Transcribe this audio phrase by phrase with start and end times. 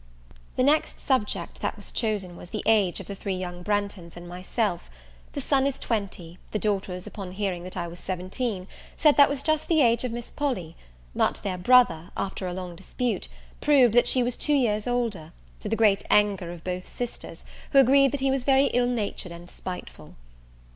[0.55, 4.27] The next subject that was chosen was the age of the three young Branghtons and
[4.27, 4.89] myself.
[5.33, 8.65] The son is twenty; the daughters upon hearing that I was seventeen,
[8.97, 10.75] said that was just the age of Miss Polly;
[11.15, 13.27] but their brother, after a long dispute,
[13.59, 17.77] proved that she was two years older, to the great anger of both sisters, who
[17.77, 20.15] agreed that he was very ill natured and spiteful.